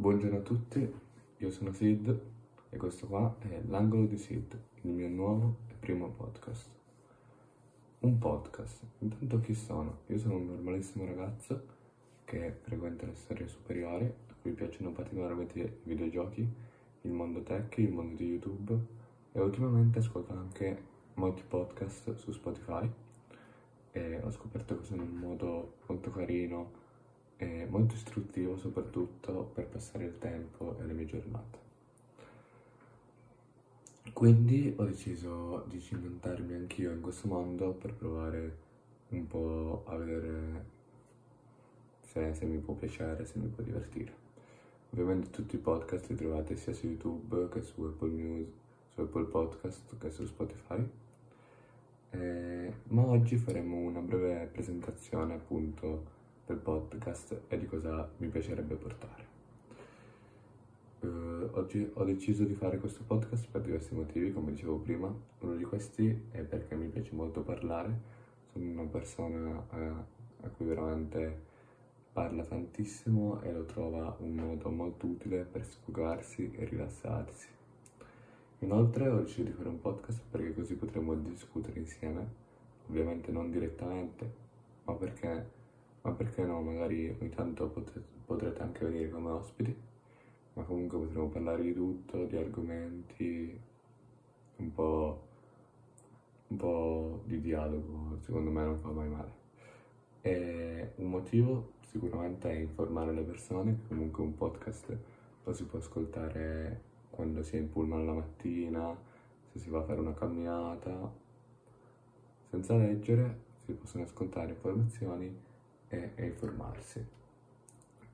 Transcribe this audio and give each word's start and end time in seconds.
Buongiorno 0.00 0.38
a 0.38 0.40
tutti, 0.40 0.94
io 1.36 1.50
sono 1.50 1.72
Sid 1.72 2.20
e 2.70 2.76
questo 2.78 3.06
qua 3.06 3.36
è 3.40 3.60
l'angolo 3.66 4.06
di 4.06 4.16
Sid, 4.16 4.58
il 4.80 4.92
mio 4.92 5.08
nuovo 5.08 5.56
e 5.68 5.74
primo 5.78 6.08
podcast. 6.08 6.70
Un 7.98 8.16
podcast, 8.16 8.82
intanto 9.00 9.40
chi 9.40 9.52
sono? 9.52 9.98
Io 10.06 10.16
sono 10.16 10.36
un 10.36 10.46
normalissimo 10.46 11.04
ragazzo 11.04 11.64
che 12.24 12.50
frequenta 12.62 13.04
le 13.04 13.14
storie 13.14 13.46
superiori, 13.46 14.06
a 14.06 14.34
cui 14.40 14.52
piacciono 14.52 14.90
particolarmente 14.90 15.58
i 15.60 15.70
videogiochi, 15.82 16.48
il 17.02 17.10
mondo 17.10 17.42
tech, 17.42 17.76
il 17.76 17.92
mondo 17.92 18.14
di 18.14 18.24
YouTube 18.24 18.74
e 19.32 19.38
ultimamente 19.38 19.98
ascolto 19.98 20.32
anche 20.32 20.82
molti 21.16 21.42
podcast 21.46 22.14
su 22.14 22.32
Spotify 22.32 22.90
e 23.92 24.18
ho 24.22 24.30
scoperto 24.30 24.78
che 24.78 24.84
sono 24.84 25.02
un 25.02 25.12
modo 25.12 25.74
molto 25.86 26.10
carino 26.10 26.79
e 27.40 27.66
molto 27.70 27.94
istruttivo 27.94 28.58
soprattutto 28.58 29.50
per 29.54 29.66
passare 29.66 30.04
il 30.04 30.18
tempo 30.18 30.76
e 30.78 30.84
le 30.84 30.92
mie 30.92 31.06
giornate. 31.06 31.58
Quindi 34.12 34.74
ho 34.76 34.84
deciso 34.84 35.64
di 35.66 35.80
cimentarmi 35.80 36.52
anch'io 36.52 36.92
in 36.92 37.00
questo 37.00 37.28
mondo 37.28 37.72
per 37.72 37.94
provare 37.94 38.56
un 39.08 39.26
po' 39.26 39.84
a 39.86 39.96
vedere 39.96 40.66
se, 42.00 42.34
se 42.34 42.44
mi 42.44 42.58
può 42.58 42.74
piacere, 42.74 43.24
se 43.24 43.38
mi 43.38 43.46
può 43.46 43.64
divertire. 43.64 44.12
Ovviamente 44.90 45.30
tutti 45.30 45.54
i 45.54 45.60
podcast 45.60 46.10
li 46.10 46.16
trovate 46.16 46.56
sia 46.56 46.74
su 46.74 46.88
YouTube 46.88 47.48
che 47.48 47.62
su 47.62 47.82
Apple 47.84 48.10
News, 48.10 48.48
su 48.92 49.00
Apple 49.00 49.24
Podcast 49.24 49.96
che 49.96 50.10
su 50.10 50.26
Spotify. 50.26 50.86
Eh, 52.10 52.72
ma 52.88 53.06
oggi 53.06 53.36
faremo 53.36 53.76
una 53.76 54.00
breve 54.00 54.46
presentazione 54.52 55.34
appunto 55.34 56.18
del 56.50 56.58
podcast 56.58 57.42
e 57.46 57.58
di 57.58 57.66
cosa 57.66 58.10
mi 58.16 58.26
piacerebbe 58.26 58.74
portare. 58.74 59.28
Uh, 61.00 61.48
oggi 61.52 61.88
ho 61.94 62.04
deciso 62.04 62.42
di 62.42 62.54
fare 62.54 62.78
questo 62.78 63.02
podcast 63.06 63.46
per 63.48 63.60
diversi 63.62 63.94
motivi, 63.94 64.32
come 64.32 64.50
dicevo 64.50 64.78
prima. 64.78 65.14
Uno 65.38 65.54
di 65.54 65.62
questi 65.62 66.26
è 66.32 66.40
perché 66.40 66.74
mi 66.74 66.88
piace 66.88 67.14
molto 67.14 67.42
parlare, 67.42 68.18
sono 68.52 68.68
una 68.68 68.90
persona 68.90 69.64
eh, 69.72 69.92
a 70.42 70.48
cui 70.48 70.66
veramente 70.66 71.48
parla 72.12 72.44
tantissimo 72.44 73.40
e 73.42 73.52
lo 73.52 73.64
trova 73.64 74.16
un 74.18 74.34
modo 74.34 74.68
molto 74.70 75.06
utile 75.06 75.44
per 75.44 75.64
sfogarsi 75.64 76.50
e 76.52 76.64
rilassarsi. 76.64 77.48
Inoltre 78.58 79.08
ho 79.08 79.20
deciso 79.20 79.44
di 79.44 79.52
fare 79.52 79.68
un 79.68 79.80
podcast 79.80 80.20
perché 80.28 80.52
così 80.52 80.74
potremo 80.74 81.14
discutere 81.14 81.78
insieme, 81.78 82.26
ovviamente 82.88 83.30
non 83.30 83.50
direttamente, 83.50 84.30
ma 84.84 84.92
perché 84.94 85.58
ma 86.02 86.12
perché 86.12 86.42
no, 86.44 86.62
magari 86.62 87.14
ogni 87.20 87.28
tanto 87.30 87.68
potrete, 87.68 88.06
potrete 88.24 88.62
anche 88.62 88.84
venire 88.84 89.10
come 89.10 89.30
ospiti, 89.30 89.74
ma 90.54 90.62
comunque 90.62 90.98
potremo 90.98 91.28
parlare 91.28 91.62
di 91.62 91.74
tutto, 91.74 92.24
di 92.24 92.36
argomenti, 92.36 93.60
un 94.56 94.72
po', 94.72 95.22
un 96.48 96.56
po' 96.56 97.22
di 97.24 97.40
dialogo, 97.40 98.18
secondo 98.20 98.50
me 98.50 98.64
non 98.64 98.78
fa 98.78 98.88
mai 98.88 99.08
male. 99.08 99.38
E 100.22 100.92
un 100.96 101.10
motivo 101.10 101.72
sicuramente 101.80 102.50
è 102.50 102.54
informare 102.54 103.12
le 103.12 103.22
persone, 103.22 103.80
comunque 103.88 104.22
un 104.22 104.34
podcast 104.34 104.96
lo 105.44 105.52
si 105.52 105.64
può 105.64 105.78
ascoltare 105.78 106.88
quando 107.10 107.42
si 107.42 107.56
è 107.56 107.58
in 107.58 107.68
pullman 107.68 108.06
la 108.06 108.12
mattina, 108.12 108.96
se 109.52 109.58
si 109.58 109.68
va 109.68 109.80
a 109.80 109.82
fare 109.82 110.00
una 110.00 110.14
camminata, 110.14 111.12
senza 112.48 112.76
leggere 112.76 113.48
si 113.64 113.72
possono 113.72 114.04
ascoltare 114.04 114.50
informazioni 114.50 115.48
e, 115.90 116.12
e 116.14 116.26
informarsi. 116.26 117.04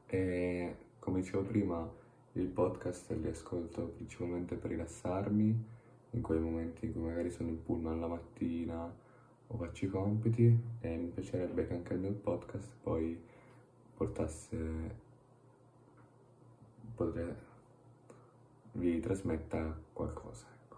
E 0.07 0.77
come 0.99 1.21
dicevo 1.21 1.43
prima, 1.43 1.89
i 2.33 2.43
podcast 2.43 3.11
li 3.13 3.29
ascolto 3.29 3.87
principalmente 3.97 4.57
per 4.57 4.71
rilassarmi 4.71 5.65
in 6.11 6.21
quei 6.21 6.41
momenti 6.41 6.87
in 6.87 6.93
cui 6.93 7.03
magari 7.03 7.31
sono 7.31 7.49
in 7.51 7.63
pullman 7.63 8.01
la 8.01 8.09
mattina 8.09 8.95
o 9.49 9.57
faccio 9.57 9.85
i 9.85 9.89
compiti 9.89 10.59
e 10.81 10.97
mi 10.97 11.09
piacerebbe 11.09 11.67
che 11.67 11.75
anche 11.75 11.95
il 11.95 12.01
mio 12.01 12.13
podcast 12.13 12.69
poi 12.83 13.19
portasse 13.95 15.05
potrei 16.95 17.35
vi 18.73 19.01
trasmetta 19.01 19.79
qualcosa 19.93 20.47
ecco. 20.65 20.77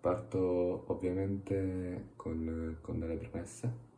parto 0.00 0.84
ovviamente 0.86 2.08
con, 2.16 2.76
con 2.80 2.98
delle 2.98 3.16
premesse 3.16 3.90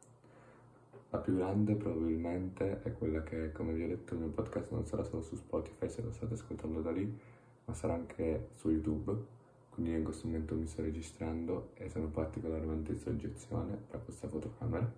la 1.14 1.20
più 1.20 1.36
grande 1.36 1.76
probabilmente 1.76 2.82
è 2.82 2.92
quella 2.92 3.22
che, 3.22 3.52
come 3.52 3.72
vi 3.72 3.84
ho 3.84 3.86
detto, 3.86 4.16
mio 4.16 4.30
podcast 4.30 4.72
non 4.72 4.84
sarà 4.84 5.04
solo 5.04 5.22
su 5.22 5.36
Spotify 5.36 5.88
se 5.88 6.02
lo 6.02 6.10
state 6.10 6.34
ascoltando 6.34 6.80
da 6.80 6.90
lì, 6.90 7.18
ma 7.66 7.72
sarà 7.72 7.94
anche 7.94 8.48
su 8.54 8.68
YouTube. 8.68 9.16
Quindi 9.70 9.92
io 9.92 9.98
in 9.98 10.04
questo 10.04 10.26
momento 10.26 10.56
mi 10.56 10.66
sto 10.66 10.82
registrando 10.82 11.70
e 11.74 11.88
sono 11.88 12.08
particolarmente 12.08 12.92
in 12.92 12.98
soggezione 12.98 13.84
da 13.90 13.98
questa 13.98 14.26
fotocamera. 14.26 14.92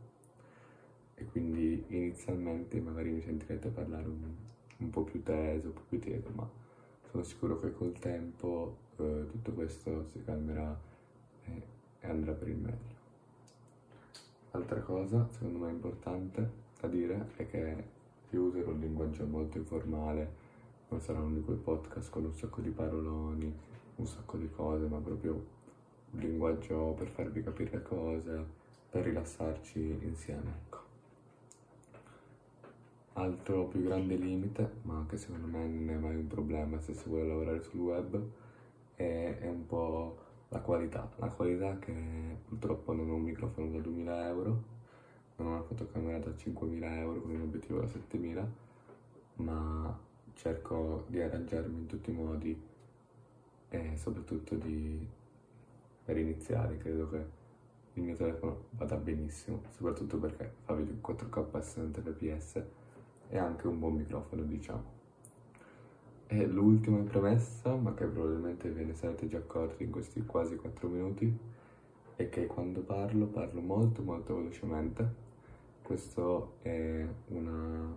E 1.15 1.25
quindi 1.27 1.85
inizialmente 1.89 2.81
magari 2.81 3.11
mi 3.11 3.21
sentirete 3.21 3.69
parlare 3.69 4.07
un, 4.07 4.35
un 4.79 4.91
po' 4.91 5.03
più 5.03 5.23
teso, 5.23 5.69
un 5.69 5.75
po' 5.75 5.85
più 5.87 5.99
tieso, 5.99 6.31
ma 6.35 6.49
sono 7.11 7.23
sicuro 7.25 7.61
che 7.61 7.73
col 7.73 7.93
tempo 7.99 8.77
eh, 8.97 9.27
tutto 9.31 9.53
questo 9.53 10.07
si 10.07 10.23
calmerà 10.25 10.79
e, 11.45 11.63
e 12.01 12.09
andrà 12.09 12.33
per 12.33 12.49
il 12.49 12.57
meglio. 12.57 12.96
Altra 14.57 14.81
cosa, 14.81 15.29
secondo 15.33 15.59
me 15.59 15.71
importante 15.71 16.51
da 16.81 16.89
dire, 16.89 17.29
è 17.37 17.47
che 17.47 17.85
io 18.31 18.41
userò 18.45 18.71
un 18.71 18.81
linguaggio 18.81 19.27
molto 19.27 19.59
informale, 19.59 20.33
non 20.89 20.99
sarà 20.99 21.21
uno 21.21 21.35
di 21.35 21.43
quei 21.43 21.59
podcast 21.59 22.09
con 22.09 22.25
un 22.25 22.33
sacco 22.33 22.63
di 22.63 22.71
paroloni, 22.71 23.55
un 23.97 24.07
sacco 24.07 24.39
di 24.39 24.51
cose, 24.51 24.87
ma 24.87 24.97
proprio 24.97 25.35
un 26.11 26.21
linguaggio 26.21 26.95
per 26.97 27.09
farvi 27.09 27.43
capire 27.43 27.71
le 27.73 27.83
cose, 27.83 28.47
per 28.89 29.05
rilassarci 29.05 29.99
insieme, 30.01 30.51
ecco. 30.65 30.79
Altro 33.13 33.65
più 33.67 33.83
grande 33.83 34.15
limite, 34.15 34.71
ma 34.85 35.05
che 35.07 35.19
secondo 35.19 35.49
me 35.49 35.67
non 35.67 35.91
è 35.91 35.99
mai 35.99 36.17
un 36.17 36.29
problema 36.29 36.81
se 36.81 36.95
si 36.95 37.07
vuole 37.11 37.29
lavorare 37.29 37.63
sul 37.63 37.81
web, 37.81 38.19
è, 38.95 39.37
è 39.39 39.49
un 39.49 39.67
po' 39.67 40.17
la 40.49 40.61
qualità, 40.61 41.11
la 41.17 41.29
qualità 41.29 41.79
che 41.79 41.93
purtroppo 42.49 42.93
non 42.93 43.11
ho 43.11 43.15
un 43.15 43.23
microfono 43.23 43.71
da 43.71 43.79
2000 43.79 44.29
euro, 44.29 44.63
non 45.37 45.49
ho 45.49 45.51
una 45.51 45.63
fotocamera 45.63 46.19
da 46.19 46.35
5000 46.35 46.99
euro 46.99 47.21
con 47.21 47.31
un 47.31 47.43
obiettivo 47.43 47.81
da 47.81 47.89
7000, 47.89 48.53
ma 49.37 49.99
cerco 50.35 51.05
di 51.09 51.21
arrangiarmi 51.21 51.79
in 51.79 51.87
tutti 51.87 52.11
i 52.11 52.15
modi 52.15 52.61
e 53.69 53.97
soprattutto 53.97 54.55
di, 54.55 55.07
per 56.05 56.17
iniziare 56.17 56.79
credo 56.79 57.09
che 57.09 57.45
il 57.95 58.03
mio 58.03 58.15
telefono 58.15 58.67
vada 58.71 58.97
benissimo, 58.97 59.63
soprattutto 59.71 60.19
perché 60.19 60.53
fa 60.65 60.75
video 60.75 60.93
in 60.93 61.01
4K 61.03 61.47
a 61.53 61.63
60 61.63 62.03
fps 62.03 62.63
e 63.29 63.39
anche 63.39 63.67
un 63.67 63.79
buon 63.79 63.95
microfono 63.95 64.43
diciamo. 64.43 64.95
E 66.29 66.47
l'ultima 66.47 66.99
premessa, 66.99 67.75
ma 67.77 67.95
che 67.95 68.05
probabilmente 68.05 68.69
ve 68.71 68.85
ne 68.85 68.95
sarete 68.95 69.29
già 69.29 69.39
accorti 69.39 69.85
in 69.85 69.91
questi 69.91 70.25
quasi 70.27 70.57
4 70.57 70.89
minuti, 70.89 71.39
è 72.17 72.29
che 72.31 72.47
quando 72.47 72.81
parlo 72.81 73.27
parlo 73.27 73.61
molto 73.61 74.03
molto 74.03 74.35
velocemente. 74.35 75.25
Questo 75.83 76.57
è 76.63 77.07
una, 77.29 77.97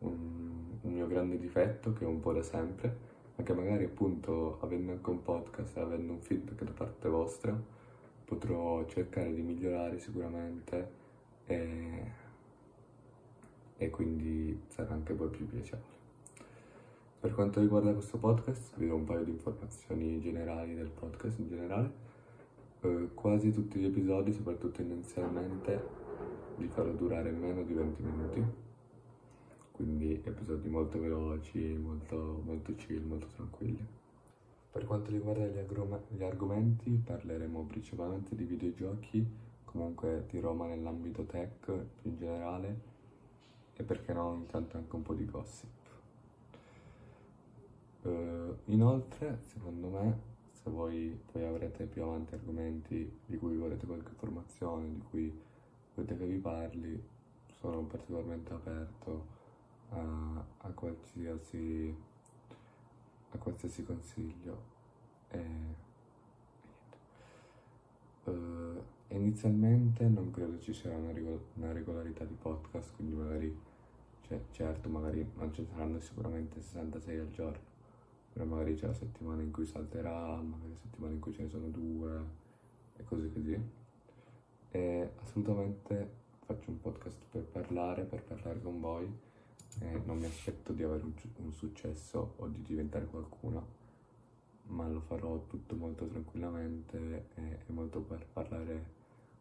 un, 0.00 0.78
un 0.80 0.92
mio 0.92 1.06
grande 1.06 1.38
difetto 1.38 1.92
che 1.92 2.04
ho 2.04 2.10
un 2.10 2.20
po' 2.20 2.32
da 2.32 2.42
sempre, 2.42 2.96
ma 3.36 3.44
che 3.44 3.54
magari 3.54 3.84
appunto 3.84 4.58
avendo 4.60 4.92
anche 4.92 5.10
un 5.10 5.22
podcast 5.22 5.76
e 5.76 5.80
avendo 5.80 6.12
un 6.12 6.20
feedback 6.20 6.64
da 6.64 6.72
parte 6.72 7.08
vostra 7.08 7.58
potrò 8.24 8.84
cercare 8.86 9.32
di 9.34 9.42
migliorare 9.42 9.98
sicuramente 9.98 10.88
e, 11.46 12.12
e 13.76 13.90
quindi 13.90 14.62
sarà 14.68 14.94
anche 14.94 15.12
poi 15.14 15.28
più 15.28 15.46
piacevole. 15.46 15.92
Per 17.20 17.32
quanto 17.32 17.60
riguarda 17.60 17.92
questo 17.92 18.18
podcast, 18.18 18.76
vi 18.76 18.86
do 18.86 18.96
un 18.96 19.04
paio 19.04 19.24
di 19.24 19.30
informazioni 19.30 20.20
generali 20.20 20.74
del 20.74 20.90
podcast 20.90 21.38
in 21.38 21.48
generale. 21.48 21.92
Eh, 22.84 23.08
quasi 23.14 23.50
tutti 23.50 23.78
gli 23.78 23.86
episodi, 23.86 24.30
soprattutto 24.34 24.82
inizialmente, 24.82 25.88
li 26.56 26.68
farò 26.68 26.92
durare 26.92 27.30
meno 27.30 27.62
di 27.62 27.72
20 27.72 28.02
minuti. 28.02 28.44
Quindi 29.72 30.20
episodi 30.22 30.68
molto 30.68 31.00
veloci, 31.00 31.58
molto, 31.58 32.42
molto 32.44 32.74
chill, 32.74 33.02
molto 33.06 33.26
tranquilli. 33.34 33.84
Per 34.70 34.84
quanto 34.84 35.10
riguarda 35.10 35.46
gli, 35.46 35.58
gli 36.08 36.22
argomenti, 36.22 36.90
parleremo 37.02 37.62
principalmente 37.62 38.36
di 38.36 38.44
videogiochi, 38.44 39.26
comunque 39.64 40.26
di 40.28 40.38
Roma 40.38 40.66
nell'ambito 40.66 41.24
tech 41.24 41.72
più 42.00 42.10
in 42.10 42.16
generale 42.16 42.80
e 43.76 43.82
perché 43.82 44.12
no 44.12 44.26
ogni 44.26 44.46
tanto 44.46 44.76
anche 44.76 44.94
un 44.94 45.02
po' 45.02 45.14
di 45.14 45.24
gossip. 45.24 45.70
Uh, 48.02 48.54
inoltre, 48.66 49.38
secondo 49.40 49.88
me, 49.88 50.33
se 50.64 50.70
voi 50.70 51.20
poi 51.30 51.44
avrete 51.44 51.84
più 51.84 52.02
avanti 52.02 52.34
argomenti 52.34 53.20
di 53.26 53.36
cui 53.36 53.54
volete 53.56 53.84
qualche 53.84 54.10
informazione, 54.10 54.94
di 54.94 55.02
cui 55.10 55.40
volete 55.94 56.16
che 56.16 56.26
vi 56.26 56.38
parli, 56.38 57.02
sono 57.60 57.82
particolarmente 57.82 58.54
aperto 58.54 59.26
a, 59.90 60.44
a 60.58 60.68
qualsiasi 60.70 61.94
a 63.32 63.38
qualsiasi 63.38 63.84
consiglio. 63.84 64.72
E 65.28 65.82
Uh, 68.24 68.82
inizialmente 69.08 70.08
non 70.08 70.30
credo 70.30 70.58
ci 70.58 70.72
sia 70.72 70.90
una, 70.96 71.12
regol- 71.12 71.44
una, 71.56 71.72
regolarità 71.72 72.24
di 72.24 72.32
podcast, 72.32 72.94
quindi 72.96 73.14
magari, 73.14 73.54
cioè, 74.26 74.40
certo, 74.52 74.88
magari 74.88 75.30
non 75.36 75.52
ci 75.52 75.66
saranno 75.70 76.00
sicuramente 76.00 76.62
66 76.62 77.18
al 77.18 77.30
giorno, 77.32 77.73
però 78.34 78.44
magari 78.44 78.74
c'è 78.74 78.86
la 78.86 78.92
settimana 78.92 79.40
in 79.40 79.50
cui 79.50 79.64
salterà, 79.64 80.36
magari 80.42 80.70
la 80.70 80.78
settimana 80.82 81.14
in 81.14 81.20
cui 81.20 81.32
ce 81.32 81.42
ne 81.42 81.48
sono 81.48 81.68
due 81.68 82.24
e 82.96 83.04
così 83.04 83.32
così. 83.32 83.58
E 84.70 85.10
assolutamente 85.22 86.22
faccio 86.44 86.70
un 86.70 86.80
podcast 86.80 87.16
per 87.30 87.44
parlare, 87.44 88.02
per 88.02 88.22
parlare 88.24 88.60
con 88.60 88.80
voi 88.80 89.10
e 89.80 90.02
non 90.04 90.18
mi 90.18 90.26
aspetto 90.26 90.72
di 90.72 90.82
avere 90.82 91.04
un, 91.04 91.12
un 91.36 91.52
successo 91.52 92.34
o 92.36 92.48
di 92.48 92.60
diventare 92.62 93.06
qualcuno 93.06 93.82
ma 94.66 94.88
lo 94.88 95.00
farò 95.00 95.44
tutto 95.46 95.74
molto 95.74 96.06
tranquillamente 96.06 97.28
e, 97.34 97.42
e 97.66 97.72
molto 97.72 98.00
per 98.00 98.26
parlare 98.32 98.92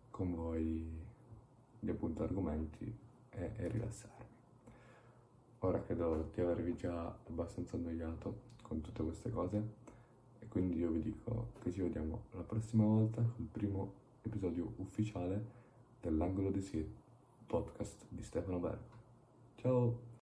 con 0.09 0.35
voi 0.35 0.85
di 1.79 1.89
appunto 1.89 2.23
argomenti 2.23 2.95
e, 3.29 3.51
e 3.55 3.67
rilassarmi. 3.67 4.21
Ora 5.59 5.81
credo 5.81 6.29
di 6.33 6.41
avervi 6.41 6.75
già 6.75 7.07
abbastanza 7.27 7.77
annoiato 7.77 8.51
con 8.73 8.81
tutte 8.81 9.03
queste 9.03 9.29
cose 9.29 9.63
e 10.39 10.47
quindi 10.47 10.77
io 10.77 10.89
vi 10.89 11.01
dico 11.01 11.49
che 11.61 11.71
ci 11.71 11.81
vediamo 11.81 12.23
la 12.31 12.41
prossima 12.41 12.83
volta 12.83 13.21
col 13.21 13.45
primo 13.51 13.93
episodio 14.23 14.73
ufficiale 14.77 15.61
dell'Angolo 16.01 16.49
di 16.49 16.61
Sì 16.61 17.01
podcast 17.45 18.05
di 18.09 18.23
Stefano 18.23 18.57
Bergo. 18.57 19.01
Ciao! 19.57 20.11